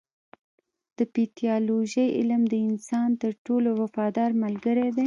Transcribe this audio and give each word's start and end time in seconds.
د 0.97 0.99
پیتالوژي 1.13 2.05
علم 2.17 2.41
د 2.51 2.55
انسان 2.69 3.09
تر 3.21 3.31
ټولو 3.45 3.69
وفادار 3.81 4.29
ملګری 4.43 4.87
دی. 4.95 4.99